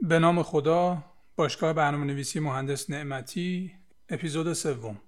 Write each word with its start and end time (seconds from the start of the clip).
به 0.00 0.18
نام 0.18 0.42
خدا 0.42 1.04
باشگاه 1.36 1.72
برنامه 1.72 2.04
نویسی 2.04 2.40
مهندس 2.40 2.90
نعمتی 2.90 3.72
اپیزود 4.08 4.52
سوم. 4.52 5.00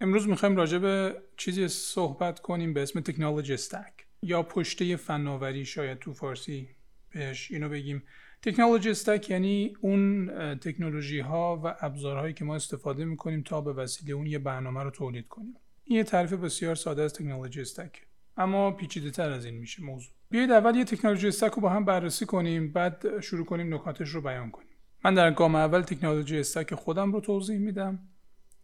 امروز 0.00 0.28
می‌خوایم 0.28 0.56
راجع 0.56 0.78
به 0.78 1.22
چیزی 1.36 1.68
صحبت 1.68 2.40
کنیم 2.40 2.74
به 2.74 2.82
اسم 2.82 3.00
تکنولوژی 3.00 3.54
استک 3.54 3.92
یا 4.22 4.42
پشته 4.42 4.96
فناوری 4.96 5.64
شاید 5.64 5.98
تو 5.98 6.12
فارسی 6.12 6.68
بهش 7.10 7.50
اینو 7.50 7.68
بگیم. 7.68 8.02
تکنولوژی 8.42 8.90
استک 8.90 9.30
یعنی 9.30 9.76
اون 9.80 10.26
تکنولوژی 10.58 11.20
ها 11.20 11.60
و 11.64 11.76
ابزارهایی 11.80 12.34
که 12.34 12.44
ما 12.44 12.56
استفاده 12.56 13.04
می‌کنیم 13.04 13.42
تا 13.42 13.60
به 13.60 13.72
وسیله 13.72 14.12
اون 14.12 14.26
یه 14.26 14.38
برنامه 14.38 14.82
رو 14.82 14.90
تولید 14.90 15.28
کنیم. 15.28 15.54
این 15.84 15.96
یه 15.96 16.04
تعریف 16.04 16.32
بسیار 16.32 16.74
ساده 16.74 17.02
از 17.02 17.14
تکنولوژی 17.14 17.60
استک. 17.60 18.07
اما 18.38 18.70
پیچیده 18.70 19.10
تر 19.10 19.30
از 19.30 19.44
این 19.44 19.54
میشه 19.54 19.82
موضوع. 19.82 20.12
بیایید 20.30 20.50
اول 20.50 20.76
یه 20.76 20.84
تکنولوژی 20.84 21.28
استک 21.28 21.52
رو 21.52 21.62
با 21.62 21.68
هم 21.68 21.84
بررسی 21.84 22.26
کنیم 22.26 22.72
بعد 22.72 23.20
شروع 23.20 23.46
کنیم 23.46 23.74
نکاتش 23.74 24.08
رو 24.08 24.20
بیان 24.20 24.50
کنیم. 24.50 24.68
من 25.04 25.14
در 25.14 25.30
گام 25.30 25.54
اول 25.54 25.80
تکنولوژی 25.80 26.38
استک 26.38 26.74
خودم 26.74 27.12
رو 27.12 27.20
توضیح 27.20 27.58
میدم 27.58 27.98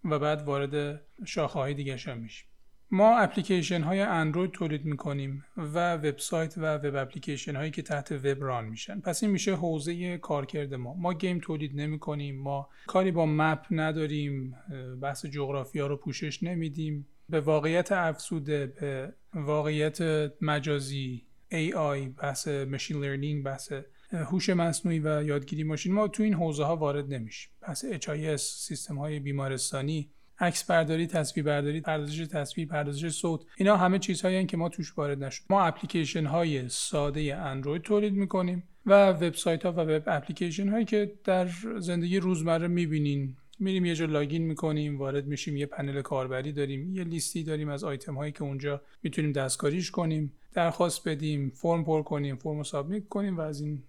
و 0.05 0.19
بعد 0.19 0.43
وارد 0.43 1.01
شاخه 1.27 1.59
های 1.59 1.75
دیگه 1.75 2.15
میشیم. 2.15 2.49
ما 2.91 3.19
اپلیکیشن 3.19 3.81
های 3.81 4.01
اندروید 4.01 4.51
تولید 4.51 4.85
می‌کنیم 4.85 5.45
و 5.57 5.95
وبسایت 5.95 6.59
و 6.59 6.79
وب 6.79 6.97
اپلیکیشن 6.97 7.57
هایی 7.57 7.71
که 7.71 7.83
تحت 7.83 8.13
وب 8.13 8.45
ران 8.45 8.65
میشن. 8.65 9.01
پس 9.01 9.23
این 9.23 9.33
میشه 9.33 9.55
حوزه 9.55 10.19
کارکرد 10.19 10.75
ما. 10.75 10.95
ما 10.95 11.15
گیم 11.15 11.39
تولید 11.39 11.73
نمی 11.75 11.99
کنیم 11.99 12.43
ما 12.43 12.69
کاری 12.87 13.11
با 13.11 13.27
مپ 13.27 13.67
نداریم 13.71 14.57
بحث 15.03 15.27
جغرافیا 15.27 15.87
رو 15.87 15.97
پوشش 15.97 16.43
نمیدیم. 16.43 17.07
به 17.29 17.41
واقعیت 17.41 17.93
افسوده 17.93 18.67
به 18.67 19.13
واقعیت 19.35 19.99
مجازی 20.41 21.23
AI 21.53 22.09
بحث 22.19 22.49
machine 22.49 23.05
learning 23.05 23.45
بحث 23.45 23.73
هوش 24.13 24.51
مصنوعی 24.51 24.99
و 24.99 25.23
یادگیری 25.23 25.65
ماشین. 25.65 25.93
ما 25.93 26.09
تو 26.09 26.23
این 26.23 26.35
حوزه 26.35 26.65
ها 26.65 26.77
وارد 26.77 27.15
نمیشیم. 27.15 27.53
بحث 27.63 27.85
HIS 27.85 28.37
سیستم 28.37 28.99
های 28.99 29.21
بیمارستانی 29.21 30.11
عکس 30.39 30.65
برداری 30.65 31.07
تصویر 31.07 31.47
برداری 31.47 31.81
پردازش 31.81 32.27
تصویر 32.27 32.69
پردازش 32.69 33.09
صوت. 33.09 33.41
اینا 33.57 33.77
همه 33.77 33.99
چیزهایی 33.99 34.47
که 34.47 34.57
ما 34.57 34.69
توش 34.69 34.99
وارد 34.99 35.25
نشد 35.25 35.43
ما 35.51 35.63
اپلیکیشن 35.63 36.27
های 36.27 36.69
ساده 36.69 37.37
اندروید 37.37 37.83
تولید 37.83 38.13
می‌کنیم 38.13 38.69
و 38.87 39.11
وبسایت 39.11 39.67
ها 39.67 39.73
و 39.73 39.81
web 39.81 40.03
application 40.07 40.69
هایی 40.69 40.85
که 40.85 41.13
در 41.25 41.49
زندگی 41.79 42.19
روزمره 42.19 42.69
می‌بینین. 42.69 43.37
میریم 43.61 43.85
یه 43.85 43.95
جا 43.95 44.05
login 44.05 44.43
می‌کنیم 44.43 44.99
وارد 44.99 45.27
میشیم 45.27 45.57
یه 45.57 45.67
پنل 45.67 46.03
کاربری 46.03 46.53
داریم 46.53 46.95
یه 46.95 47.05
لیستی 47.05 47.43
داریم 47.43 47.69
از 47.69 47.85
آیتم 47.85 48.15
هایی 48.15 48.33
که 48.33 48.43
اونجا 48.43 48.83
می‌تونیم 49.03 49.33
دستکاریش 49.33 49.91
کنیم 49.91 50.33
درخواست 50.53 51.09
بدیم 51.09 51.51
فرم 51.51 51.85
پر 51.85 52.03
کنیم 52.03 52.37
فرم 52.37 52.63
submit 52.63 53.09
کنیم 53.09 53.37
و 53.37 53.41
از 53.41 53.61
این 53.61 53.83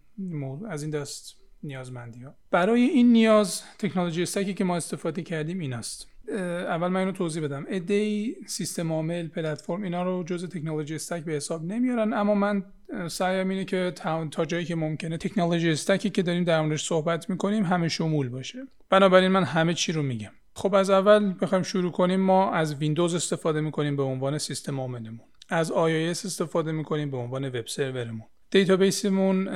از 0.69 0.81
این 0.81 0.91
دست 0.91 1.35
نیازمندی 1.63 2.23
ها. 2.23 2.35
برای 2.51 2.81
این 2.81 3.11
نیاز 3.11 3.63
تکنولوژی 3.79 4.21
استکی 4.21 4.53
که 4.53 4.63
ما 4.63 4.75
استفاده 4.75 5.21
کردیم 5.21 5.59
این 5.59 5.73
است 5.73 6.14
اول 6.29 6.87
من 6.87 6.99
اینو 6.99 7.11
توضیح 7.11 7.43
بدم. 7.43 7.65
ایده 7.69 8.25
سیستم 8.47 8.91
عامل 8.91 9.27
پلتفرم 9.27 9.83
اینا 9.83 10.03
رو 10.03 10.23
جز 10.23 10.49
تکنولوژی 10.49 10.95
استک 10.95 11.23
به 11.23 11.31
حساب 11.33 11.65
نمیارن. 11.65 12.13
اما 12.13 12.35
من 12.35 12.63
سعیم 13.07 13.49
اینه 13.49 13.65
که 13.65 13.93
تا 14.31 14.45
جایی 14.45 14.65
که 14.65 14.75
ممکنه 14.75 15.17
تکنولوژی 15.17 15.71
استکی 15.71 16.09
که 16.09 16.21
داریم 16.23 16.43
در 16.43 16.61
موردش 16.61 16.85
صحبت 16.85 17.29
می‌کنیم 17.29 17.63
همه 17.63 17.87
شمول 17.87 18.29
باشه. 18.29 18.59
بنابراین 18.89 19.31
من 19.31 19.43
همه 19.43 19.73
چی 19.73 19.91
رو 19.91 20.03
میگم. 20.03 20.31
خب 20.55 20.75
از 20.75 20.89
اول 20.89 21.33
بخوایم 21.41 21.63
شروع 21.63 21.91
کنیم. 21.91 22.19
ما 22.19 22.51
از 22.51 22.75
ویندوز 22.75 23.15
استفاده 23.15 23.61
می‌کنیم 23.61 23.95
به 23.95 24.03
عنوان 24.03 24.37
سیستم 24.37 24.79
عاملمون. 24.79 25.25
از 25.49 25.71
iOS 25.71 26.25
استفاده 26.25 26.71
می‌کنیم 26.71 27.11
به 27.11 27.17
عنوان 27.17 27.47
وب 27.47 27.67
سرورمون. 27.67 28.27
دیتابیسمون 28.51 29.49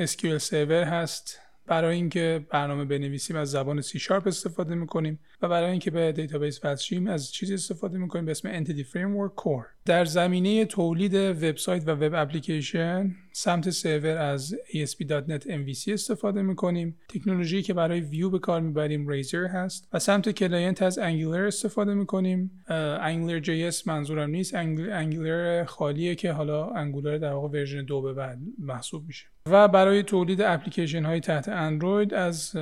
SQL 0.00 0.36
سرور 0.36 0.84
هست. 0.84 1.38
برای 1.70 1.96
اینکه 1.96 2.46
برنامه 2.50 2.84
بنویسیم 2.84 3.36
از 3.36 3.50
زبان 3.50 3.82
C 3.82 3.86
Sharp 3.86 4.26
استفاده 4.26 4.74
می‌کنیم 4.74 5.18
و 5.42 5.48
برای 5.48 5.70
اینکه 5.70 5.90
به 5.90 6.12
database 6.12 6.64
وصل 6.64 7.08
از 7.08 7.32
چیزی 7.32 7.54
استفاده 7.54 7.98
می‌کنیم 7.98 8.24
به 8.24 8.30
اسم 8.30 8.64
Entity 8.64 8.84
Framework 8.92 9.42
Core. 9.42 9.79
در 9.84 10.04
زمینه 10.04 10.64
تولید 10.64 11.14
وبسایت 11.14 11.88
و 11.88 11.90
web 11.90 12.14
application 12.14 13.14
سمت 13.32 13.70
سرور 13.70 14.18
از 14.18 14.54
ASP.NET 14.72 15.42
MVC 15.42 15.88
استفاده 15.88 16.42
می‌کنیم. 16.42 16.98
تکنولوژی 17.08 17.62
که 17.62 17.74
برای 17.74 18.00
ویو 18.00 18.30
به 18.30 18.38
کار 18.38 18.60
می‌بریم 18.60 19.08
Razor 19.08 19.46
هست 19.46 19.88
و 19.92 19.98
سمت 19.98 20.28
client 20.30 20.82
از 20.82 20.98
Angular 20.98 21.46
استفاده 21.46 21.94
می‌کنیم. 21.94 22.64
Angular 23.00 23.42
JS 23.42 23.86
منظورم 23.86 24.30
نیست. 24.30 24.54
Angular 24.54 25.64
خالیه 25.64 26.14
که 26.14 26.32
حالا 26.32 26.66
Angular 26.66 27.18
در 27.18 27.32
واقع 27.32 27.48
version 27.48 27.84
دو 27.84 28.02
به 28.02 28.12
بعد 28.12 28.38
محسوب 28.58 29.06
میشه. 29.06 29.26
و 29.46 29.68
برای 29.68 30.02
تولید 30.02 30.42
اپلیکیشن 30.42 31.04
های 31.04 31.20
تحت 31.20 31.48
اندروید 31.48 32.14
از 32.14 32.52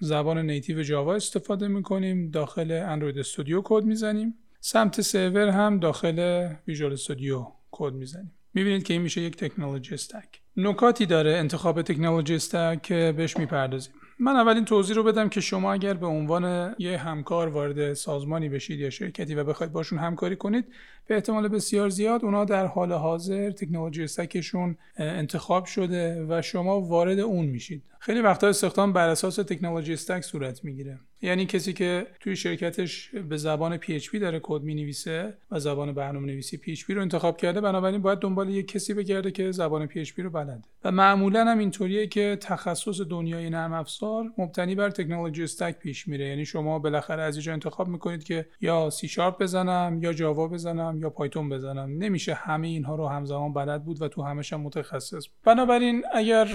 زبان 0.00 0.38
native 0.38 0.82
Java 0.82 1.14
استفاده 1.14 1.68
می‌کنیم. 1.68 2.30
داخل 2.30 2.70
Android 2.72 3.18
Studio 3.18 3.62
کد 3.64 3.84
می‌زنیم. 3.84 4.34
سمت 4.68 5.00
سرور 5.00 5.48
هم 5.48 5.78
داخل 5.78 6.48
Visual 6.68 6.92
Studio 6.92 7.46
کد 7.70 7.92
می‌زنیم. 7.92 8.32
می‌بینید 8.54 8.82
که 8.82 8.92
این 8.92 9.02
میشه 9.02 9.20
یک 9.20 9.36
technology 9.36 9.94
stack 9.94 10.40
نکاتی 10.56 11.06
داره 11.06 11.30
انتخاب 11.30 11.82
technology 11.82 12.34
stack 12.34 12.82
که 12.82 13.14
بهش 13.16 13.36
می‌پردازیم. 13.36 13.94
من 14.18 14.36
اولین 14.36 14.64
توضیح 14.64 14.96
رو 14.96 15.02
بدم 15.02 15.28
که 15.28 15.40
شما 15.40 15.72
اگر 15.72 15.94
به 15.94 16.06
عنوان 16.06 16.74
یه 16.78 16.98
همکار 16.98 17.48
وارد 17.48 17.94
سازمانی 17.94 18.48
بشید 18.48 18.80
یا 18.80 18.90
شرکتی 18.90 19.34
و 19.34 19.44
بخواید 19.44 19.72
باشون 19.72 19.98
همکاری 19.98 20.36
کنید 20.36 20.64
به 21.06 21.14
احتمال 21.14 21.48
بسیار 21.48 21.88
زیاد 21.88 22.24
اونا 22.24 22.44
در 22.44 22.66
حال 22.66 22.92
حاضر 22.92 23.50
technology 23.50 24.04
stack 24.04 24.44
شون 24.44 24.76
انتخاب 24.96 25.64
شده 25.64 26.26
و 26.28 26.42
شما 26.42 26.80
وارد 26.80 27.18
اون 27.18 27.46
میشید. 27.46 27.82
خیلی 27.98 28.20
وقتا 28.20 28.48
استخدام 28.48 28.92
بر 28.92 29.08
اساس 29.08 29.36
technology 29.36 29.92
stack 29.92 30.20
صورت 30.20 30.64
می‌گیره. 30.64 30.98
یعنی 31.22 31.46
کسی 31.46 31.72
که 31.72 32.06
توی 32.20 32.36
شرکتش 32.36 33.10
به 33.28 33.36
زبان 33.36 33.78
PHP 33.78 34.16
داره 34.20 34.40
کد 34.42 34.62
می‌نویسه 34.62 35.34
و 35.50 35.60
زبان 35.60 35.92
برنامه 35.92 36.26
نویسی 36.26 36.56
PHP 36.56 36.90
رو 36.90 37.00
انتخاب 37.00 37.36
کرده 37.36 37.60
بنابراین 37.60 38.02
باید 38.02 38.18
دنبال 38.18 38.48
یک 38.48 38.68
کسی 38.68 38.94
بگرده 38.94 39.30
که 39.30 39.52
زبان 39.52 39.88
PHP 39.88 40.18
رو 40.18 40.30
بلده. 40.30 40.62
و 40.84 40.90
معمولا 40.90 41.44
هم 41.44 41.58
اینطوریه 41.58 42.06
که 42.06 42.38
تخصص 42.40 43.00
دنیای 43.00 43.50
نرم 43.50 43.72
افزار 43.72 44.05
مبتنی 44.38 44.74
بر 44.74 44.90
technology 44.90 45.42
stack 45.42 45.78
پیش 45.78 46.08
میره. 46.08 46.28
یعنی 46.28 46.44
شما 46.44 46.78
بالاخره 46.78 47.22
از 47.22 47.36
اینجا 47.36 47.52
انتخاب 47.52 47.88
می‌کنید 47.88 48.24
که 48.24 48.46
یا 48.60 48.90
C 48.90 49.08
Sharp 49.08 49.42
بزنم 49.42 49.98
یا 50.02 50.12
Java 50.12 50.48
بزنم 50.48 50.98
یا 51.00 51.10
Python 51.10 51.48
بزنم. 51.48 51.90
نمیشه 51.98 52.34
همه 52.34 52.66
اینها 52.66 52.94
رو 52.94 53.08
همزمان 53.08 53.52
بلد 53.52 53.84
بود 53.84 54.02
و 54.02 54.08
تو 54.08 54.22
همش 54.22 54.52
هم 54.52 54.60
متخصص 54.60 55.26
بنابراین 55.44 56.02
اگر 56.14 56.48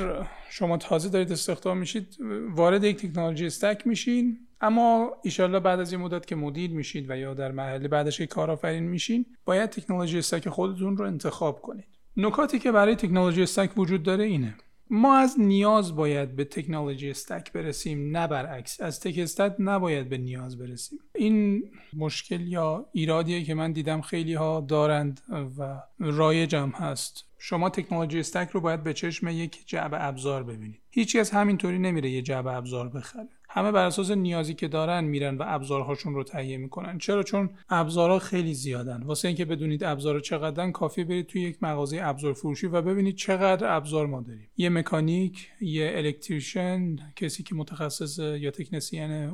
شما 0.50 0.78
تازه 0.78 1.10
دارید 1.10 1.32
استخدام 1.32 1.78
میشید 1.78 2.18
وارد 2.56 2.84
یک 2.84 2.98
technology 2.98 3.46
stack 3.46 3.88
میشین. 3.88 4.38
اما 4.62 5.12
ایشالله 5.24 5.60
بعد 5.60 5.80
از 5.80 5.92
این 5.92 6.02
مدت 6.02 6.26
که 6.26 6.36
مدیر 6.36 6.72
میشید 6.72 7.10
و 7.10 7.18
یا 7.18 7.34
در 7.34 7.52
مرحله 7.52 7.88
بعدش 7.88 8.18
که 8.18 8.28
کارآفرین 8.28 8.84
میشین 8.84 9.26
باید 9.46 9.70
technology 9.70 10.18
stack 10.18 10.50
خودتون 10.50 10.98
رو 10.98 11.06
انتخاب 11.06 11.62
کنید. 11.62 11.88
نکاتی 12.18 12.60
که 12.60 12.72
برای 12.72 12.96
تکنولوژی 12.96 13.44
استک 13.44 13.78
وجود 13.78 14.04
داره 14.04 14.24
اینه. 14.24 14.56
ما 14.94 15.18
از 15.18 15.40
نیاز 15.40 15.96
باید 15.96 16.36
به 16.36 16.46
تکنولوژی 16.46 17.10
استک 17.10 17.52
برسیم 17.52 18.18
نه 18.18 18.28
برعکس. 18.28 18.82
از 18.82 19.00
تک 19.00 19.18
استک 19.18 19.56
نباید 19.60 20.10
به 20.10 20.18
نیاز 20.18 20.58
برسیم. 20.58 21.00
این 21.16 21.64
مشکل 21.94 22.42
یا 22.42 22.90
ایرادیه 22.92 23.44
که 23.44 23.54
من 23.54 23.72
دیدم 23.72 24.02
خیلی 24.02 24.34
ها 24.34 24.66
دارند 24.68 25.22
و 25.58 25.82
رایجم 26.00 26.70
هست. 26.70 27.26
شما 27.38 27.70
تکنولوژی 27.70 28.20
استک 28.20 28.50
رو 28.50 28.62
باید 28.62 28.84
به 28.84 28.94
چشم 28.94 29.28
یک 29.28 29.68
جعبه 29.68 30.06
ابزار 30.06 30.44
ببینید. 30.44 30.82
هیچی 30.90 31.20
از 31.20 31.32
همینطوری 31.32 31.80
نمیره 31.80 32.10
یه 32.10 32.22
جعبه 32.22 32.52
ابزار 32.52 32.90
بخره. 32.90 33.30
همه 33.54 33.72
بر 33.72 33.86
اساس 33.86 34.12
نیازی 34.12 34.54
که 34.54 34.68
دارن 34.68 35.04
میرن 35.04 35.38
و 35.38 35.44
ابزارهاشون 35.48 36.14
رو 36.14 36.24
تهیه 36.24 36.58
می‌کنن. 36.58 36.98
چرا؟ 36.98 37.24
چون 37.24 37.50
ابزارها 37.70 38.20
خیلی 38.20 38.54
زیادن. 38.54 39.04
واسه 39.04 39.28
اینکه 39.28 39.46
بدونید 39.46 39.84
ابزارها 39.84 40.20
چقدرن 40.20 40.72
کافی 40.72 41.04
برید 41.04 41.28
توی 41.28 41.42
یک 41.42 41.58
مغازه 41.64 42.00
ابزار 42.02 42.34
فروشی 42.34 42.68
و 42.68 42.82
ببینید 42.82 43.16
چقدر 43.16 43.76
ابزار 43.76 44.08
ما 44.08 44.22
داریم. 44.22 44.48
یه 44.58 44.70
مکانیک 44.70 45.48
یه 45.62 45.92
الکتریشن 45.96 46.96
کسی 47.16 47.44
که 47.44 47.56
متخصص 47.56 48.20
یا 48.20 48.52
تکنسین 48.52 49.30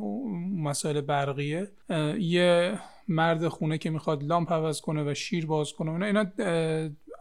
مسائل 0.62 1.02
برقیه 1.02 1.72
یه 2.20 2.80
مرد 3.08 3.48
خونه 3.48 3.78
که 3.78 3.90
می‌خواد 3.90 4.24
لامپ 4.24 4.54
عوض 4.54 4.82
کنه 4.82 5.12
و 5.12 5.14
شیر 5.14 5.46
باز 5.46 5.74
کنه 5.74 6.06
اینا. 6.06 6.26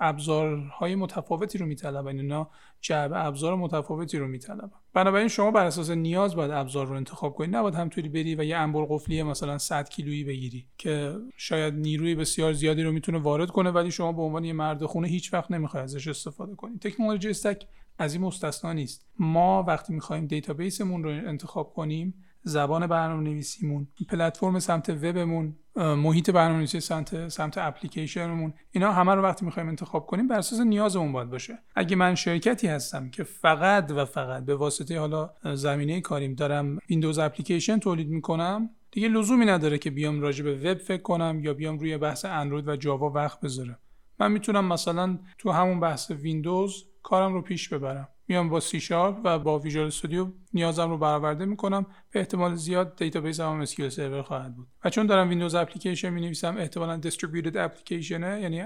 ابزارهای 0.01 0.95
متفاوتی 0.95 1.59
رو 1.59 1.67
میطلبن. 1.67 2.19
اینا 2.19 2.51
جعبه 2.81 3.25
ابزار 3.27 3.57
متفاوتی 3.57 4.19
رو 4.19 4.29
میطلبن. 4.29 4.71
بنابراین 4.95 5.29
شما 5.29 5.51
بر 5.51 5.67
اساس 5.67 5.91
نیاز 5.91 6.37
باید 6.37 6.51
ابزار 6.51 6.87
رو 6.87 6.97
انتخاب 6.97 7.35
کنید 7.35 7.57
نباید 7.57 7.75
همطوری 7.75 8.09
بری 8.09 8.35
و 8.35 8.45
یه 8.45 8.57
انبر 8.57 8.85
قفلی 8.85 9.23
مثلا 9.23 9.59
100 9.59 9.89
کیلویی 9.89 10.25
بگیری 10.25 10.67
که 10.79 11.17
شاید 11.37 11.75
نیروی 11.75 12.15
بسیار 12.15 12.53
زیادی 12.53 12.83
رو 12.83 12.93
می‌تونه 12.93 13.19
وارد 13.19 13.51
کنه 13.51 13.71
ولی 13.71 13.91
شما 13.91 14.13
به 14.13 14.23
عنوان 14.23 14.45
یه 14.45 14.53
مرد 14.53 14.85
خونه 14.85 15.09
هیچ 15.09 15.35
وقت 15.35 15.51
نمی‌خوای 15.51 15.83
ازش 15.83 16.09
استفاده 16.09 16.55
کنید 16.55 16.81
تکنولوژی 16.81 17.31
استک 17.31 17.67
از 17.99 18.15
این 18.15 18.23
مستثنا 18.23 18.73
نیست. 18.73 19.07
ما 19.19 19.63
وقتی 19.63 19.93
می‌خوایم 19.93 20.27
دیتابیسمون 20.27 21.05
رو 21.05 21.11
انتخاب 21.11 21.73
کنیم 21.75 22.15
زبان 22.49 22.87
برنامه 22.87 23.23
نویسیمون 23.23 23.89
پلتفرم 24.09 24.59
سمت 24.59 24.89
وبمون 24.89 25.57
محیط 25.77 26.31
برنامه 26.31 26.57
نویسی 26.57 26.81
سمت 26.81 27.29
سمت 27.29 27.59
اپلیکیشنمون 27.59 28.55
اینا 28.71 28.93
همه 28.93 29.15
رو 29.15 29.23
وقتی 29.23 29.45
می‌خوایم 29.45 29.69
انتخاب 29.69 30.07
کنیم 30.07 30.29
بر 30.29 30.39
اساس 30.39 30.61
نیازمون 30.61 31.13
باید 31.13 31.31
باشه. 31.31 31.59
اگه 31.75 31.97
من 31.97 32.15
شرکتی 32.15 32.67
هستم 32.67 33.11
که 33.11 33.25
فقط 33.25 33.93
و 33.97 34.05
فقط 34.05 34.45
به 34.45 34.55
واسطه 34.55 34.99
حالا 35.01 35.31
زمینه 35.55 36.01
کاریم 36.01 36.35
دارم 36.35 36.79
Windows 36.91 37.19
application 37.19 37.79
تولید 37.79 38.09
می‌کنم 38.09 38.71
دیگه 38.91 39.09
لزومی 39.09 39.47
نداره 39.47 39.79
که 39.79 39.91
بیام 39.91 40.21
راجع 40.21 40.45
به 40.45 40.55
وب 40.55 40.79
فکر 40.79 41.03
کنم 41.03 41.41
یا 41.43 41.55
بیام 41.55 41.79
روی 41.79 41.99
بحث 41.99 42.25
اندروید 42.25 42.69
و 42.69 42.77
Java 42.77 43.11
وقت 43.11 43.41
بذارم. 43.41 43.79
من 44.21 44.33
می‌تونم 44.33 44.65
مثلا 44.65 45.19
تو 45.39 45.51
همون 45.51 45.81
بحث 45.81 46.11
ویندوز 46.11 46.85
کارم 47.03 47.35
رو 47.35 47.43
پیش 47.43 47.69
ببرم. 47.69 48.09
میام 48.29 48.49
با 48.49 48.61
C 48.61 48.81
Sharp 48.81 49.21
و 49.25 49.39
با 49.39 49.59
Visual 49.59 49.87
Studio 49.87 50.27
نیازم 50.55 50.91
رو 50.91 50.99
برآورده 50.99 51.45
می‌کنم. 51.45 51.87
به 52.11 52.19
احتمال 52.19 52.55
زیاد 52.55 52.97
database 52.97 53.41
هم 53.41 53.61
SQL 53.61 53.89
Server 53.89 54.23
خواهد 54.23 54.57
بود. 54.57 54.67
و 54.85 54.91
چون 54.91 55.07
دارم 55.07 55.29
Windows 55.29 55.55
application 55.55 56.11
می 56.11 56.21
نویسم 56.21 56.57
احتمالا 56.57 56.97
distributed 56.97 57.57
application 57.57 58.34
ه 58.34 58.41
یعنی 58.41 58.63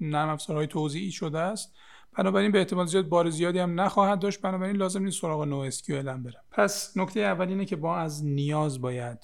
نرم 0.00 0.28
افزارهای 0.28 0.66
توزیعی 0.66 1.10
شده 1.10 1.38
است. 1.38 1.76
بنابراین 2.18 2.52
به 2.52 2.58
احتمال 2.58 2.86
زیاد 2.86 3.08
بار 3.08 3.30
زیادی 3.30 3.58
هم 3.58 3.80
نخواهد 3.80 4.18
داشت. 4.18 4.40
بنابراین 4.40 4.76
لازم 4.76 5.04
نیست 5.04 5.20
سراغ 5.20 5.42
NoSQL 5.42 6.08
هم 6.08 6.22
برم. 6.22 6.42
پس 6.50 6.96
نکته 6.96 7.20
اول 7.20 7.48
اینه 7.48 7.64
که 7.64 7.76
با 7.76 7.96
از 7.96 8.24
نیاز 8.24 8.80
باید 8.80 9.18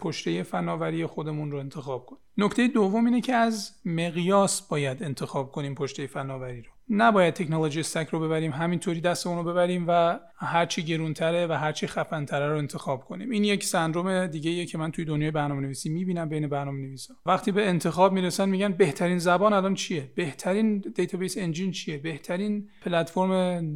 پشته 0.00 0.42
فناوری 0.42 1.06
خودمون 1.06 1.50
رو 1.50 1.58
انتخاب 1.58 2.06
کنیم. 2.06 2.22
نکته 2.38 2.68
دوم 2.68 3.06
اینه 3.06 3.20
که 3.20 3.34
از 3.34 3.72
مقیاس 3.84 4.68
باید 4.68 5.02
انتخاب 5.02 5.52
کنیم 5.52 5.74
پشته 5.74 6.06
فناوری 6.06 6.62
رو. 6.62 6.70
نباید 6.90 7.34
technology 7.34 7.80
stack 7.80 8.08
رو 8.08 8.20
ببریم 8.20 8.52
همینطوری 8.52 9.00
دستمون 9.00 9.36
رو 9.36 9.52
ببریم 9.52 9.84
و 9.88 10.18
هرچی 10.36 10.82
گرونتره 10.82 11.46
و 11.46 11.52
هرچی 11.52 11.86
خفنتره 11.86 12.48
رو 12.48 12.58
انتخاب 12.58 13.04
کنیم. 13.04 13.30
این 13.30 13.44
یک 13.44 13.64
سندروم 13.64 14.26
دیگه 14.26 14.50
ایه 14.50 14.66
که 14.66 14.78
من 14.78 14.90
توی 14.90 15.04
دنیای 15.04 15.30
برنامه 15.30 15.60
نویسی 15.60 15.88
می‌بینم 15.88 16.28
بین 16.28 16.48
برنامه 16.48 16.78
نویسا 16.80 17.14
وقتی 17.26 17.52
به 17.52 17.68
انتخاب 17.68 18.12
می‌رسن 18.12 18.48
میگن 18.48 18.72
بهترین 18.72 19.18
زبان 19.18 19.52
الان 19.52 19.74
چیه؟ 19.74 20.12
بهترین 20.14 20.78
database 20.78 21.38
engine 21.38 21.70
چیه؟ 21.70 21.98
بهترین 21.98 22.68
پلتفرم 22.82 23.30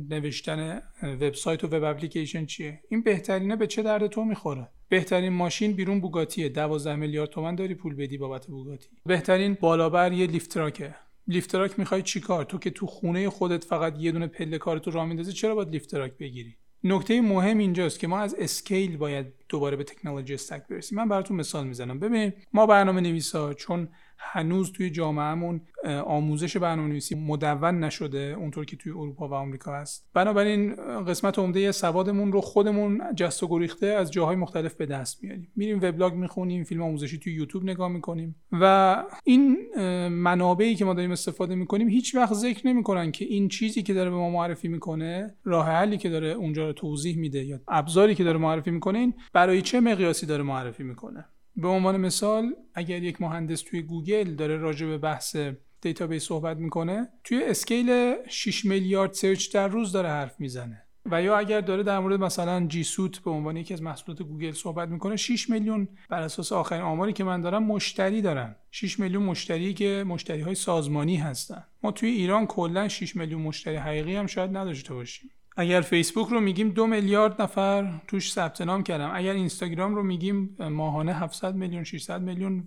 نوشتن 0.09 0.83
وبسایت 1.03 1.65
و 1.65 1.67
web 1.67 1.85
application 1.85 2.47
چیه؟ 2.47 2.81
این 2.89 3.03
بهترینه 3.03 3.57
به 3.57 3.67
چه 3.67 3.83
درد 3.83 4.07
تو 4.07 4.25
می‌خوره؟ 4.25 4.69
بهترین 4.89 5.33
ماشین 5.33 5.73
بیرون 5.73 6.01
بوگاتیه. 6.01 6.49
12 6.49 6.97
میلیارد 6.97 7.31
تومن 7.31 7.55
داری 7.55 7.75
پول 7.75 7.95
بدی 7.95 8.19
بابت 8.19 8.47
بوگاتی. 8.47 8.89
بهترین 9.07 9.57
بالابر 9.61 10.13
یه 10.13 10.27
لیفت 10.27 10.51
تراکه 10.51 10.95
لیفت 11.26 11.50
تراک 11.50 11.79
می‌خوای 11.79 12.03
چیکار 12.03 12.44
تو 12.44 12.59
که 12.59 12.71
تو 12.71 12.87
خونه 12.87 13.31
خودت 13.31 13.65
فقط 13.65 13.94
یه 13.99 14.12
دونه 14.12 14.26
پله 14.26 14.59
کارتو 14.59 14.91
راه 14.91 15.06
میندازی 15.06 15.32
چرا 15.32 15.55
باید 15.55 15.69
لیفت 15.69 15.91
تراک 15.91 16.12
بگیری؟ 16.19 16.56
نکته 16.85 17.21
مهم 17.21 17.59
اینجاست 17.59 17.99
که 17.99 18.06
ما 18.06 18.19
از 18.19 18.35
scale 18.39 18.97
باید 18.97 19.26
دوباره 19.49 19.76
به 19.76 19.85
technology 19.85 20.35
stack 20.35 20.67
برسیم. 20.67 20.99
من 20.99 21.09
براتون 21.09 21.37
مثال 21.37 21.67
می‌زنم. 21.67 22.00
ببینید 22.00 22.35
ما 22.53 22.67
برنامه 22.67 23.00
نویسا 23.00 23.55
چون 23.55 23.88
هنوز 24.32 24.73
توی 24.73 24.91
جامعهمون 24.91 25.61
آموزش 26.05 26.56
برنامه 26.56 26.88
نویسی 26.88 27.15
مدون 27.15 27.85
نشده 27.85 28.37
اونطور 28.38 28.65
که 28.65 28.76
توی 28.76 28.93
اروپا 28.93 29.29
و 29.29 29.35
آمریکا 29.35 29.75
هست. 29.75 30.11
بنابراین 30.15 30.75
قسمت 31.05 31.38
عمده 31.38 31.73
سوادمون 31.73 32.32
رو 32.32 32.41
خودمون 32.41 33.03
جست 33.17 33.43
و 33.43 33.49
گریخته 33.49 33.87
از 33.87 34.11
جاهای 34.11 34.37
مختلف 34.37 34.75
به 34.75 34.87
دست 34.87 35.25
میاریم. 35.25 35.53
میریم 35.56 35.79
وبلاگ 35.82 36.15
می‌خونیم 36.15 36.65
فیلم 36.65 36.82
آموزشی 36.82 37.19
توی 37.19 37.32
یوتیوب 37.32 37.65
نگاه 37.65 37.88
می‌کنیم 37.88 38.37
و 38.53 39.05
این 39.25 39.56
منابعی 40.09 40.75
که 40.75 40.85
ما 40.85 40.94
داریم 40.94 41.11
استفاده 41.11 41.55
می‌کنیم 41.55 41.88
هیچ 41.88 42.15
وقت 42.15 42.35
ذکر 42.35 42.67
نمی‌کنن 42.67 43.12
که 43.12 43.25
این 43.25 43.49
چیزی 43.49 43.82
که 43.82 43.94
داره 43.94 44.11
به 44.11 44.17
ما 44.17 44.31
معرفی 44.31 44.69
می‌کنه 44.69 45.35
راه 45.44 45.67
حلی 45.67 45.99
که 45.99 46.09
داره 46.09 46.29
اونجا 46.29 46.67
رو 46.67 46.73
توضیح 46.73 47.19
میده 47.19 47.44
یا 47.44 47.61
ابزاری 47.69 48.15
که 48.15 48.25
داره 48.25 48.38
معرفی 48.38 48.70
می‌کنه 48.70 48.99
این 48.99 49.15
برای 49.32 49.62
چه 49.62 49.81
مقیاسی 49.81 50.27
داره 50.27 50.43
معرفی 50.43 50.82
می‌کنه. 50.82 51.25
به 51.56 51.69
عنوان 51.69 51.97
مثال 51.97 52.55
اگر 52.75 53.03
یک 53.03 53.21
مهندس 53.21 53.62
توی 53.62 53.83
گوگل 53.83 54.35
داره 54.35 54.56
راجع 54.56 54.87
به 54.87 54.99
بحث 54.99 55.37
database 55.81 56.25
صحبت 56.25 56.56
می‌کنه 56.56 57.09
توی 57.25 57.45
scale 57.45 58.15
6 58.29 58.65
میلیارد 58.65 59.12
search 59.12 59.53
در 59.53 59.69
روز 59.69 59.93
داره 59.93 60.09
حرف 60.09 60.41
می‌زنه. 60.41 60.81
و 61.06 61.23
یا 61.23 61.39
اگر 61.39 61.61
داره 61.61 61.83
در 61.83 61.99
مورد 61.99 62.21
مثلا 62.21 62.67
G 62.67 62.85
Suite 62.85 63.19
به 63.19 63.31
عنوان 63.31 63.56
یکی 63.56 63.75
از 63.75 63.83
محصولات 63.83 64.23
گوگل 64.23 64.53
صحبت 64.53 64.89
می‌کنه 64.89 65.17
6 65.17 65.51
میلیون 65.51 65.89
بر 66.09 66.23
اساس 66.23 66.53
آخرین 66.53 66.83
آماری 66.83 67.12
که 67.12 67.25
من 67.25 67.41
دارم 67.41 67.65
مشتری 67.65 68.23
دارن. 68.23 68.56
6 68.71 69.01
میلیون 69.01 69.23
مشتری 69.23 69.75
که 69.75 70.05
مشتری 70.06 70.41
های 70.41 70.55
سازمانی 70.55 71.17
هستن. 71.17 71.65
ما 71.83 71.93
توی 71.93 72.09
ایران 72.09 72.47
کلا 72.47 72.89
6 72.89 73.17
میلیون 73.17 73.43
مشتری 73.43 73.77
حقیقی 73.77 74.17
هم 74.17 74.27
شاید 74.27 74.56
نداشته 74.56 74.95
باشیم. 74.95 75.31
اگر 75.56 75.81
فیسبوک 75.81 76.29
رو 76.29 76.41
میگیم 76.41 76.69
دو 76.69 76.87
میلیارد 76.87 77.43
نفر 77.43 78.01
توش 78.09 78.33
ثبت 78.33 78.61
نام 78.61 78.83
کردن. 78.83 79.11
اگر 79.15 79.33
اینستاگرام 79.33 79.95
رو 79.95 80.03
میگیم 80.03 80.56
ماهانه 80.59 81.15
700 81.15 81.55
میلیون 81.55 81.85
600 81.85 82.23
میلیون 82.23 82.65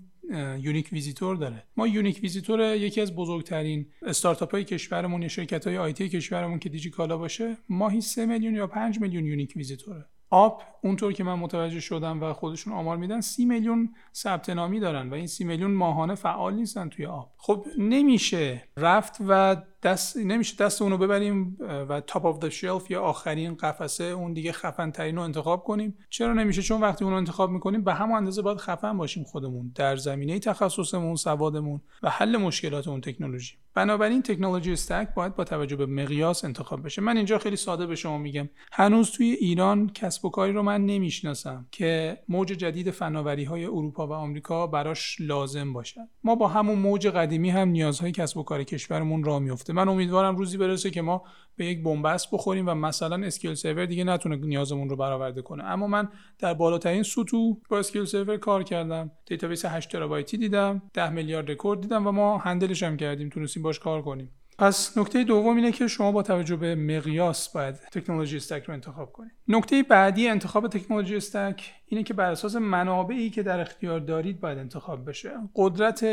unique 0.60 0.90
visitor 0.92 1.36
داره. 1.36 1.64
ما 1.78 1.88
unique 1.88 2.20
visitor 2.24 2.76
یکی 2.76 3.02
از 3.02 3.16
بزرگترین 3.16 3.86
استارتاپ 4.02 4.52
های 4.52 4.64
کشورمون 4.64 5.22
یا 5.22 5.28
شرکت 5.28 5.68
های 5.68 5.78
IT 5.78 6.10
کشورمون 6.10 6.60
که 6.60 6.70
دیجی 6.70 6.90
کالا 6.90 7.18
باشه 7.18 7.58
ماهی 7.70 8.02
3 8.02 8.26
میلیون 8.26 8.56
یا 8.56 8.68
5 8.68 9.02
میلیون 9.02 9.26
unique 9.26 9.54
visitor 9.56 9.95
ه. 9.95 10.06
app 10.30 10.64
اونطور 10.82 11.14
که 11.14 11.24
من 11.24 11.34
متوجه 11.34 11.80
شدم 11.80 12.24
و 12.24 12.34
خودشون 12.34 12.74
آمار 12.74 12.98
میدن 12.98 13.22
سی 13.22 13.46
میلیون 13.46 13.96
ثبت 14.16 14.50
نامی 14.50 14.80
دارن 14.80 15.10
و 15.10 15.14
این 15.14 15.28
سی 15.28 15.44
میلیون 15.44 15.72
ماهانه 15.72 16.16
فعال 16.16 16.54
نیستن 16.54 16.90
توی 16.90 17.06
app 17.06 17.32
خب 17.38 17.66
نمیشه 17.78 18.64
رفت 18.78 19.18
و 19.28 19.56
دست 19.84 20.18
نمیشه 20.18 20.56
دست 20.56 20.82
اونو 20.82 20.98
ببریم 20.98 21.58
و 21.60 22.02
top 22.02 22.26
of 22.26 22.40
the 22.40 22.50
shelf 22.50 22.92
یا 22.92 23.02
آخرین 23.02 23.56
قفسه 23.56 24.04
اون 24.04 24.34
دیگه 24.34 24.52
خفن 24.52 24.92
ترین 24.92 25.16
رو 25.16 25.22
انتخاب 25.22 25.64
کنیم. 25.64 25.98
چرا 26.10 26.34
نمیشه؟ 26.34 26.62
چون 26.62 26.82
وقتی 26.82 27.06
اونو 27.06 27.18
انتخاب 27.18 27.50
می‌کنیم 27.50 27.84
به 27.84 27.94
همون 27.94 28.18
اندازه 28.18 28.42
باید 28.42 28.58
خفن 28.58 28.98
باشیم 28.98 29.24
خودمون 29.24 29.72
در 29.76 29.96
زمینه 29.96 30.40
تخصصمون 30.40 31.16
سوادمون 31.16 31.82
و 32.04 32.10
حل 32.10 32.38
مشکلات 32.38 32.88
اون 32.88 33.02
تکنولوژی. 33.02 33.56
بنابراین 33.74 34.22
technology 34.22 34.72
stack 34.74 35.14
باید 35.16 35.36
با 35.36 35.44
توجه 35.44 35.76
به 35.76 35.86
مقیاس 35.86 36.46
انتخاب 36.46 36.86
بشه. 36.86 37.02
من 37.02 37.18
اینجا 37.18 37.38
خیلی 37.38 37.56
ساده 37.56 37.86
به 37.86 37.96
شما 37.96 38.18
میگم. 38.18 38.50
هنوز 38.72 39.12
توی 39.12 39.32
ایران 39.32 39.90
کسب 39.90 40.26
و 40.26 40.30
کاری 40.30 40.54
رو 40.54 40.64
من 40.64 40.86
نمی‌شناسم 40.86 41.66
که 41.72 42.18
موج 42.30 42.48
جدید 42.48 42.92
فناوری 42.92 43.44
های 43.44 43.66
اروپا 43.66 44.08
و 44.08 44.14
آمریکا 44.14 44.68
براش 44.68 45.18
لازم 45.20 45.74
باشد 45.74 46.02
ما 46.24 46.36
با 46.36 46.48
همون 46.48 46.80
موج 46.80 47.08
قدیمی 47.08 47.50
هم 47.50 47.70
نیازهای 47.70 48.12
کسب 48.12 48.38
و 48.38 48.44
کار 48.44 48.64
کشورمون 48.64 49.24
را 49.24 49.40
میفته 49.68 49.86
من 49.86 49.90
امیدوارم 49.90 50.36
روزی 50.36 50.58
برسه 50.58 50.90
که 50.90 51.02
ما 51.02 51.24
به 51.56 51.66
یک 51.66 51.84
بنبست 51.84 52.32
بخوریم 52.32 52.68
و 52.68 52.74
مثلا 52.74 53.26
SQL 53.26 53.54
Server 53.54 53.86
دیگه 53.86 54.04
نتونه 54.04 54.36
نیازمون 54.36 54.90
رو 54.90 54.96
برآورده 54.96 55.42
کنه. 55.42 55.64
اما 55.64 55.88
من 55.88 56.10
در 56.40 56.54
بالاترین 56.54 57.04
سطوح 57.04 57.58
با 57.70 57.80
SQL 57.80 58.06
Server 58.06 58.38
کار 58.38 58.64
کردم. 58.64 59.12
دیتابیس 59.26 59.66
8 59.66 59.92
ترابایتی 59.92 60.38
دیدم 60.38 60.82
10 60.94 61.10
میلیارد 61.10 61.52
رکورد 61.52 61.82
دیدم 61.82 62.08
و 62.08 62.12
ما 62.12 62.38
handle 62.38 62.72
ش 62.72 62.84
هم 62.84 62.98
کردیم. 62.98 63.30
تونستیم 63.30 63.64
باش 63.64 63.80
کار 63.80 64.02
کنیم. 64.02 64.32
پس 64.60 64.98
نکته 64.98 65.24
دوم 65.24 65.56
اینه 65.56 65.72
که 65.72 65.88
شما 65.88 66.12
با 66.12 66.24
توجه 66.24 66.56
به 66.56 66.76
مقیاس 66.76 67.50
باید 67.50 67.76
technology 67.76 68.38
stack 68.38 68.64
رو 68.64 68.74
انتخاب 68.74 69.12
کنید. 69.12 69.32
نکته 69.48 69.84
بعدی 69.84 70.28
انتخاب 70.28 70.68
technology 70.68 71.16
stack 71.16 71.74
اینه 71.90 72.04
که 72.04 72.14
بر 72.14 72.32
اساس 72.32 72.56
منابعی 72.56 73.30
که 73.30 73.44
در 73.44 73.60
اختیار 73.60 74.00
دارید 74.00 74.40
باید 74.40 74.58
انتخاب 74.58 75.10
بشه. 75.10 75.30
قدرت 75.56 76.06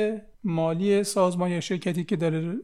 مالی 0.44 1.04
سازمان 1.04 1.50
یا 1.50 1.60
شرکتی 1.60 2.04
که 2.04 2.16
داره 2.16 2.56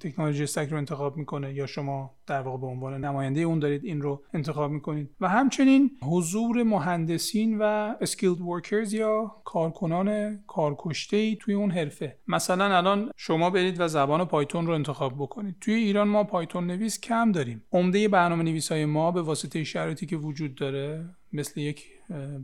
technology 0.00 0.42
stack 0.42 0.68
رو 0.68 0.76
انتخاب 0.76 1.16
می‌کنه 1.16 1.54
یا 1.54 1.66
شما 1.66 2.14
در 2.26 2.40
واقع 2.40 2.60
به 2.60 2.66
عنوان 2.66 3.04
نماینده 3.04 3.40
اون 3.40 3.58
دارید 3.58 3.84
این 3.84 4.02
رو 4.02 4.22
انتخاب 4.34 4.70
می‌کنید. 4.70 5.10
و 5.20 5.28
همچنین 5.28 5.90
حضور 6.02 6.62
مهندسین 6.62 7.58
و 7.58 7.94
skilled 8.00 8.40
workers 8.40 8.92
یا 8.92 9.36
کارکنان 9.44 10.38
کارکشته 10.46 11.16
ای 11.16 11.36
توی 11.40 11.54
اون 11.54 11.70
حرفه. 11.70 12.16
مثلا 12.28 12.76
الان 12.76 13.10
شما 13.16 13.50
برید 13.50 13.80
و 13.80 13.88
زبان 13.88 14.24
پایتون 14.24 14.66
رو 14.66 14.72
انتخاب 14.72 15.14
بکنید. 15.14 15.56
توی 15.60 15.74
ایران 15.74 16.08
ما 16.08 16.24
پایتون 16.24 16.66
نویس 16.66 17.00
کم 17.00 17.32
داریم. 17.32 17.62
عمده 17.72 18.08
برنامه 18.08 18.42
نویس 18.42 18.72
ما 18.72 19.10
به 19.10 19.22
واسطه 19.22 19.64
شرایطی 19.64 20.06
که 20.06 20.16
وجود 20.16 20.54
داره 20.54 21.04
مثل 21.32 21.60
یک 21.60 21.86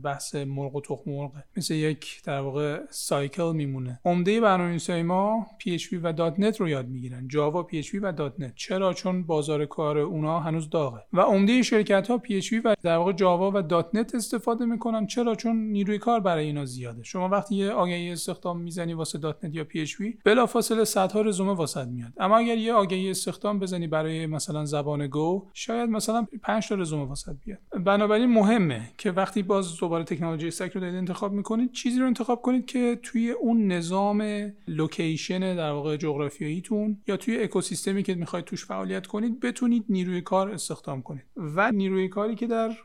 بحث 0.03 0.35
مرغ 0.35 0.75
و 0.75 0.81
تخم 0.81 1.11
مرغ 1.11 1.31
مثل 1.57 1.73
یک 1.73 2.21
در 2.25 2.39
واقع 2.39 2.79
cycle 2.89 3.51
میمونه. 3.55 3.99
عمده 4.05 4.41
برنامه‌نویسی 4.41 5.01
ما 5.01 5.47
PHP 5.59 5.93
و 6.03 6.13
.NET 6.13 6.61
رو 6.61 6.69
یاد 6.69 6.87
می‌گیرن. 6.87 7.27
جاوا 7.27 7.67
PHP 7.71 7.99
و 8.01 8.11
.NET. 8.11 8.55
چرا؟ 8.55 8.93
چون 8.93 9.23
بازار 9.23 9.65
کار 9.65 9.97
اونا 9.97 10.39
هنوز 10.39 10.69
داغه. 10.69 11.01
و 11.13 11.21
عمده 11.21 11.61
شرکت 11.61 12.07
ها 12.07 12.21
PHP 12.25 12.53
و 12.63 12.75
در 12.81 12.97
واقع 12.97 13.11
جاوا 13.11 13.51
و 13.55 13.61
.NET 13.61 14.15
استفاده 14.15 14.65
می‌کنن. 14.65 15.07
چرا؟ 15.07 15.35
چون 15.35 15.55
نیروی 15.55 15.97
کار 15.97 16.19
برای 16.19 16.45
اینا 16.45 16.65
زیاده. 16.65 17.03
شما 17.03 17.29
وقتی 17.29 17.55
یه 17.55 17.71
آگهی 17.71 18.11
استخدام 18.11 18.61
می‌زنی 18.61 18.93
واسه 18.93 19.17
.NET 19.17 19.55
یا 19.55 19.63
PHP 19.63 20.03
بلافاصله 20.25 20.83
صدها 20.83 21.21
رزومه 21.21 21.53
واست 21.53 21.87
میاد. 21.87 22.13
اما 22.17 22.37
اگر 22.37 22.57
یه 22.57 22.73
آگهی 22.73 23.09
استخدام 23.09 23.59
بزنی 23.59 23.87
برای 23.87 24.25
مثلا 24.25 24.65
زبان 24.65 25.07
Go 25.07 25.47
شاید 25.53 25.89
مثلا 25.89 26.27
5 26.43 26.67
تا 26.67 26.75
رزومه 26.75 27.07
واست 27.07 27.35
بیاد. 27.45 27.59
بنابراین 27.85 28.25
مهمه 28.25 28.76
که 28.97 29.11
وقتی 29.11 29.43
با 29.43 29.55
باز 29.55 29.77
دوباره 29.77 30.03
technology 30.03 30.47
stack 30.47 30.71
رو 30.71 30.81
دارید 30.81 30.95
انتخاب 30.95 31.33
می‌کنید 31.33 31.71
چیزی 31.71 31.99
رو 31.99 32.05
انتخاب 32.05 32.41
کنید 32.41 32.65
که 32.65 32.99
توی 33.03 33.31
اون 33.31 33.67
نظام 33.67 34.51
location 34.67 35.55
در 35.55 35.71
واقع 35.71 35.97
جغرافیاییتون 35.97 36.97
یا 37.07 37.17
توی 37.17 37.43
اکوسیستمی 37.43 38.03
که 38.03 38.15
می‌خواید 38.15 38.45
توش 38.45 38.65
فعالیت 38.65 39.07
کنید 39.07 39.39
بتونید 39.39 39.85
نیروی 39.89 40.21
کار 40.21 40.51
استخدام 40.51 41.01
کنید. 41.01 41.23
و 41.37 41.71
نیروی 41.71 42.07
کاری 42.07 42.35
که 42.35 42.47
در 42.47 42.77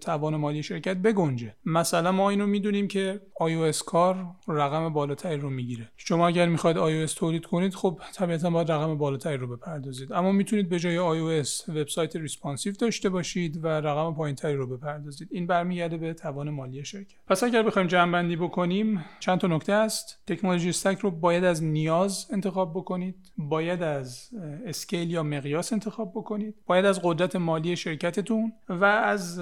توان 0.00 0.36
مالی 0.36 0.62
شرکت 0.62 0.96
بگنجه. 0.96 1.54
مثلا 1.64 2.12
ما 2.12 2.30
اینو 2.30 2.46
می‌دونیم 2.46 2.88
که 2.88 3.20
iOS 3.40 3.84
کار 3.84 4.26
رقم 4.48 4.88
بالاتری 4.92 5.36
رو 5.36 5.50
می‌گیره. 5.50 5.88
شما 5.96 6.28
اگر 6.28 6.48
می‌خواید 6.48 6.76
iOS 6.76 7.12
تولید 7.12 7.46
کنید 7.46 7.74
خب 7.74 8.00
طبیعتا 8.14 8.50
باید 8.50 8.72
رقم 8.72 8.98
بالاتری 8.98 9.36
رو 9.36 9.56
بپردازید. 9.56 10.12
اما 10.12 10.32
می‌تونید 10.32 10.68
به 10.68 10.78
جای 10.78 10.96
iOS 10.96 11.68
وبسایت 11.68 12.16
responsive 12.16 12.72
داشته 12.72 13.08
باشید 13.08 13.64
و 13.64 13.68
رقم 13.68 14.14
پایینتری 14.14 14.54
رو 14.54 14.76
بپردازید. 14.76 15.28
این 15.30 15.46
برمیگرده 15.46 15.96
به 15.96 16.14
توان 16.14 16.50
مالی 16.50 16.84
شرکت. 16.84 17.16
پس 17.26 17.44
اگر 17.44 17.62
بخوایم 17.62 17.88
جمع 17.88 18.12
بندی 18.12 18.36
بکنیم 18.36 19.04
چند 19.20 19.38
تا 19.38 19.46
نکته 19.46 19.72
است. 19.72 20.22
technology 20.26 20.68
stack 20.68 20.98
رو 20.98 21.10
باید 21.10 21.44
از 21.44 21.64
نیاز 21.64 22.26
انتخاب 22.32 22.70
بکنید. 22.74 23.16
باید 23.38 23.82
از 23.82 24.30
scale 24.66 25.10
یا 25.10 25.22
مقیاس 25.22 25.72
انتخاب 25.72 26.12
بکنید. 26.14 26.54
باید 26.66 26.84
از 26.84 27.00
قدرت 27.02 27.36
مالی 27.36 27.76
شرکتتون 27.76 28.52
و 28.68 28.84
از 28.84 29.38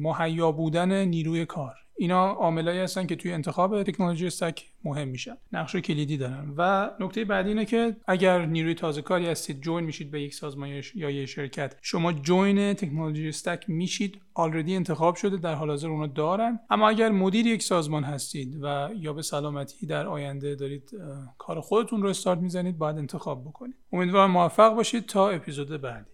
مهیا 0.00 0.52
بودن 0.52 1.04
نیروی 1.04 1.46
کار. 1.46 1.74
اینا 1.96 2.26
عاملایی 2.26 2.80
هستن 2.80 3.06
که 3.06 3.16
توی 3.16 3.32
انتخاب 3.32 3.82
technology 3.82 4.26
stack 4.26 4.64
مهم 4.84 5.08
میشن. 5.08 5.36
نقش 5.52 5.76
کلیدی 5.76 6.16
دارن. 6.16 6.54
و 6.56 6.90
نکته 7.00 7.24
بعدی 7.24 7.48
اینه 7.48 7.64
که 7.64 7.96
اگر 8.06 8.46
نیروی 8.46 8.74
تازه 8.74 9.02
کاری 9.02 9.26
هستید 9.26 9.60
join 9.60 9.84
میشید 9.84 10.10
به 10.10 10.22
یک 10.22 10.34
سازمان 10.34 10.82
یا 10.94 11.10
یک 11.10 11.26
شرکت. 11.26 11.76
شما 11.82 12.12
join 12.12 12.74
technology 12.74 13.28
stack 13.28 13.64
میشید 13.70 14.20
already 14.34 14.76
انتخاب 14.76 15.14
شده 15.14 15.36
در 15.36 15.54
حال 15.54 15.70
حاضر 15.70 15.88
اونو 15.88 16.06
دارن. 16.06 16.60
اما 16.70 16.88
اگر 16.88 17.10
مدیر 17.10 17.46
یک 17.46 17.62
سازمان 17.62 18.04
هستید 18.04 18.58
و 18.62 18.88
یا 18.96 19.12
به 19.12 19.22
سلامتی 19.22 19.86
در 19.86 20.06
آینده 20.06 20.54
دارید 20.54 20.90
کار 21.38 21.60
خودتون 21.60 22.02
رو 22.02 22.08
استارت 22.08 22.38
می‌زنید 22.38 22.78
باید 22.78 22.96
انتخاب 22.96 23.44
بکنید. 23.44 23.74
امیدوارم 23.92 24.30
موفق 24.30 24.74
باشید 24.74 25.06
تا 25.06 25.28
اپیزود 25.28 25.80
بعدی. 25.80 26.13